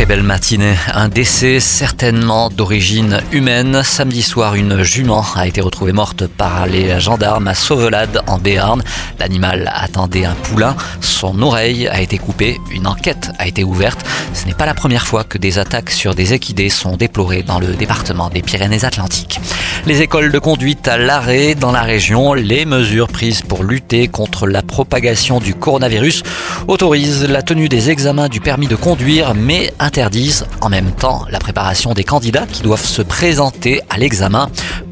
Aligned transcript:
Très 0.00 0.06
belle 0.06 0.22
matinée. 0.22 0.76
Un 0.94 1.08
décès 1.08 1.60
certainement 1.60 2.48
d'origine 2.48 3.20
humaine. 3.32 3.82
Samedi 3.82 4.22
soir, 4.22 4.54
une 4.54 4.82
jument 4.82 5.26
a 5.34 5.46
été 5.46 5.60
retrouvée 5.60 5.92
morte 5.92 6.26
par 6.26 6.66
les 6.66 6.98
gendarmes 6.98 7.48
à 7.48 7.54
Sauvelade 7.54 8.22
en 8.26 8.38
Béarn. 8.38 8.82
L'animal 9.18 9.70
attendait 9.74 10.24
un 10.24 10.32
poulain. 10.32 10.74
Son 11.02 11.42
oreille 11.42 11.86
a 11.86 12.00
été 12.00 12.16
coupée. 12.16 12.58
Une 12.70 12.86
enquête 12.86 13.30
a 13.38 13.46
été 13.46 13.62
ouverte. 13.62 14.00
Ce 14.32 14.46
n'est 14.46 14.54
pas 14.54 14.64
la 14.64 14.72
première 14.72 15.06
fois 15.06 15.22
que 15.22 15.36
des 15.36 15.58
attaques 15.58 15.90
sur 15.90 16.14
des 16.14 16.32
équidés 16.32 16.70
sont 16.70 16.96
déplorées 16.96 17.42
dans 17.42 17.60
le 17.60 17.74
département 17.74 18.30
des 18.30 18.40
Pyrénées-Atlantiques. 18.40 19.38
Les 19.86 20.02
écoles 20.02 20.30
de 20.30 20.38
conduite 20.38 20.88
à 20.88 20.98
l'arrêt 20.98 21.54
dans 21.54 21.72
la 21.72 21.80
région, 21.80 22.34
les 22.34 22.66
mesures 22.66 23.08
prises 23.08 23.42
pour 23.42 23.64
lutter 23.64 24.08
contre 24.08 24.46
la 24.46 24.62
propagation 24.62 25.40
du 25.40 25.54
coronavirus 25.54 26.22
autorisent 26.68 27.24
la 27.24 27.42
tenue 27.42 27.68
des 27.68 27.90
examens 27.90 28.28
du 28.28 28.40
permis 28.40 28.68
de 28.68 28.76
conduire, 28.76 29.34
mais 29.34 29.72
interdisent 29.78 30.46
en 30.60 30.68
même 30.68 30.92
temps 30.92 31.24
la 31.30 31.38
préparation 31.38 31.94
des 31.94 32.04
candidats 32.04 32.46
qui 32.46 32.62
doivent 32.62 32.84
se 32.84 33.00
présenter 33.00 33.80
à 33.88 33.96
l'examen 33.96 34.50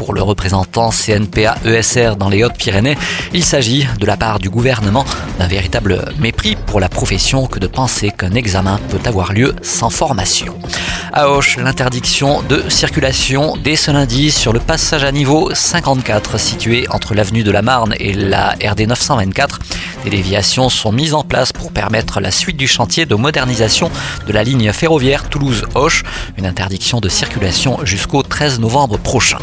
pour 0.00 0.14
le 0.14 0.22
représentant 0.22 0.88
CNPA 0.88 1.56
ESR 1.66 2.16
dans 2.16 2.30
les 2.30 2.42
Hautes-Pyrénées, 2.42 2.96
il 3.34 3.44
s'agit 3.44 3.86
de 3.98 4.06
la 4.06 4.16
part 4.16 4.38
du 4.38 4.48
gouvernement 4.48 5.04
d'un 5.38 5.46
véritable 5.46 6.06
mépris 6.18 6.56
pour 6.66 6.80
la 6.80 6.88
profession 6.88 7.46
que 7.46 7.58
de 7.58 7.66
penser 7.66 8.10
qu'un 8.10 8.32
examen 8.32 8.80
peut 8.88 9.00
avoir 9.04 9.34
lieu 9.34 9.54
sans 9.60 9.90
formation. 9.90 10.54
À 11.12 11.28
Auch, 11.28 11.56
l'interdiction 11.56 12.40
de 12.42 12.68
circulation 12.68 13.56
dès 13.56 13.74
ce 13.74 13.90
lundi 13.90 14.30
sur 14.30 14.52
le 14.52 14.60
passage 14.60 15.02
à 15.02 15.10
niveau 15.10 15.52
54 15.52 16.38
situé 16.38 16.86
entre 16.88 17.14
l'avenue 17.14 17.42
de 17.42 17.50
la 17.50 17.62
Marne 17.62 17.94
et 17.98 18.12
la 18.12 18.50
RD 18.50 18.86
924. 18.86 19.58
Des 20.04 20.10
déviations 20.10 20.68
sont 20.68 20.92
mises 20.92 21.14
en 21.14 21.24
place 21.24 21.52
pour 21.52 21.72
permettre 21.72 22.20
la 22.20 22.30
suite 22.30 22.56
du 22.56 22.68
chantier 22.68 23.06
de 23.06 23.14
modernisation 23.16 23.90
de 24.28 24.32
la 24.32 24.44
ligne 24.44 24.72
ferroviaire 24.72 25.28
Toulouse-Auch, 25.28 26.04
une 26.38 26.46
interdiction 26.46 27.00
de 27.00 27.08
circulation 27.08 27.84
jusqu'au 27.84 28.22
13 28.22 28.60
novembre 28.60 28.96
prochain. 28.96 29.38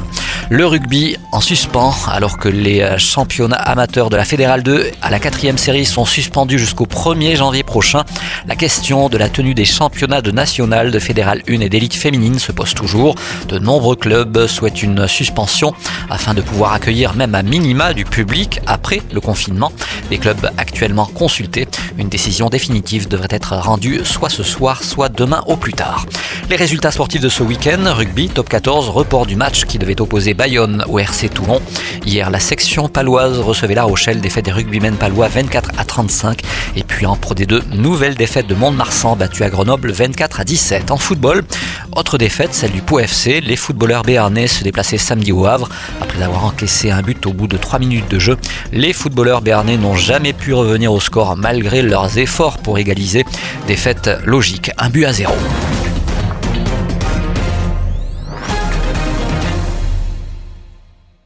Le 0.50 0.66
rugby 0.66 1.18
en 1.34 1.42
suspens 1.42 1.94
alors 2.10 2.38
que 2.38 2.48
les 2.48 2.98
championnats 2.98 3.58
amateurs 3.58 4.10
de 4.10 4.16
la 4.16 4.24
Fédérale 4.24 4.64
2 4.64 4.92
à 5.02 5.10
la 5.10 5.20
quatrième 5.20 5.58
série 5.58 5.84
sont 5.84 6.06
suspendus 6.06 6.58
jusqu'au 6.58 6.86
1er 6.86 7.36
janvier 7.36 7.64
prochain. 7.64 8.04
La 8.48 8.56
question 8.56 9.10
de 9.10 9.18
la 9.18 9.28
tenue 9.28 9.54
des 9.54 9.66
championnats 9.66 10.22
de 10.22 10.32
national 10.32 10.92
de 10.92 11.00
Fédérale 11.00 11.42
1 11.50 11.60
et 11.60 11.68
d'élite 11.68 11.96
féminine 11.96 12.40
se 12.40 12.54
pose 12.54 12.74
toujours. 12.74 13.16
De 13.50 13.60
nombreux 13.60 13.98
clubs 13.98 14.48
souhaitent 14.48 14.84
une 14.84 15.06
suspension 15.10 15.74
afin 16.10 16.34
de 16.34 16.42
pouvoir 16.42 16.72
accueillir 16.72 17.14
même 17.14 17.36
à 17.36 17.44
minima 17.44 17.94
du 17.94 18.06
public 18.06 18.62
après 18.68 19.02
le 19.12 19.20
confinement. 19.20 19.74
Les 20.10 20.18
clubs 20.18 20.50
actuellement 20.58 21.08
consultés, 21.08 21.68
une 21.98 22.08
décision 22.08 22.48
définitive 22.48 23.10
devrait 23.10 23.28
être 23.32 23.54
rendue 23.54 24.00
soit 24.06 24.30
ce 24.30 24.44
soir, 24.44 24.82
soit 24.82 25.10
demain 25.10 25.44
au 25.48 25.58
plus 25.58 25.74
tard. 25.74 26.06
Les 26.50 26.56
résultats 26.56 26.92
sportifs 26.92 27.20
de 27.20 27.28
ce 27.28 27.44
week-end, 27.44 27.94
rugby, 27.94 28.30
top 28.30 28.48
14, 28.48 28.88
report 28.88 29.26
du 29.26 29.36
match 29.36 29.66
qui 29.66 29.78
devait 29.78 30.00
opposer 30.00 30.34
Bayonne 30.34 30.86
au 30.88 30.98
RC 30.98 31.28
Toulon. 31.28 31.62
Hier, 32.06 32.30
la 32.30 32.40
section 32.40 32.88
paloise 32.88 33.40
recevait 33.40 33.76
La 33.76 33.84
Rochelle, 33.84 34.22
défaite 34.22 34.46
des 34.46 34.54
rugbymen 34.54 34.96
palois 34.96 35.28
24 35.28 35.72
à 35.78 35.84
35. 35.84 36.40
Et 36.78 36.84
puis 36.84 37.06
en 37.06 37.18
Pro 37.18 37.36
D2, 37.36 37.64
nouvelle 37.76 38.16
défaite 38.16 38.48
de 38.48 38.56
Mont-de-Marsan 38.56 39.18
battue 39.18 39.44
à 39.44 39.50
Grenoble 39.50 39.92
24 39.92 40.40
à 40.40 40.44
17. 40.46 40.90
En 40.92 40.98
football, 40.98 41.44
autre 41.94 42.18
défaite, 42.18 42.54
celle 42.54 42.72
du 42.72 42.82
Pau 42.82 43.00
FC. 43.00 43.42
Les 43.42 43.58
footballeurs 43.58 44.04
béarnais 44.04 44.48
se 44.48 44.64
déplaçaient 44.64 44.98
samedi 44.98 45.34
au 45.34 45.48
Havre. 45.48 45.68
Après 46.00 46.24
avoir 46.24 46.46
encaissé 46.46 46.92
un 46.92 47.02
but 47.02 47.26
au 47.26 47.34
bout 47.34 47.48
de 47.48 47.58
3 47.58 47.80
minutes 47.80 48.10
de 48.10 48.20
jeu, 48.20 48.38
les 48.72 48.94
footballeurs 48.94 49.42
béarnais 49.42 49.76
n'ont 49.76 49.98
jamais 49.98 50.32
pu 50.32 50.54
revenir 50.54 50.94
au 50.94 51.02
score 51.02 51.36
malgré 51.36 51.82
leurs 51.82 52.18
efforts 52.18 52.60
pour 52.60 52.78
égaliser. 52.78 53.26
Défaite 53.68 54.10
logique, 54.24 54.72
un 54.78 54.90
but 54.90 55.04
à 55.04 55.12
zéro. 55.12 55.36